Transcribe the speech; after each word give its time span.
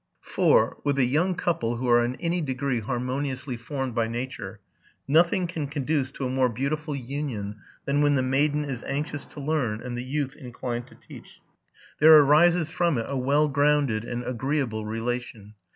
For, 0.23 0.77
with 0.83 0.97
a 0.97 1.05
young 1.05 1.35
couple 1.35 1.75
who 1.75 1.87
are 1.87 2.03
in 2.03 2.15
any 2.15 2.41
degree 2.41 2.81
harmo 2.81 3.21
niously 3.21 3.55
formed 3.55 3.93
by 3.93 4.07
nature, 4.07 4.59
nothing 5.07 5.45
can 5.45 5.67
conduce 5.67 6.09
to 6.13 6.25
a 6.25 6.29
more 6.31 6.49
beautiful 6.49 6.95
union 6.95 7.57
than 7.85 8.01
when 8.01 8.15
the 8.15 8.23
maiden 8.23 8.65
is 8.65 8.83
anxious 8.85 9.25
to 9.25 9.39
learn, 9.39 9.79
and 9.79 9.95
the 9.95 10.03
youth 10.03 10.35
inclined 10.35 10.87
to 10.87 10.95
teach. 10.95 11.39
There 11.99 12.17
arises 12.17 12.67
from 12.71 12.97
it 12.97 13.05
a 13.07 13.15
well 13.15 13.47
grounded 13.47 14.03
and 14.03 14.23
agreeable 14.23 14.87
relation. 14.87 15.53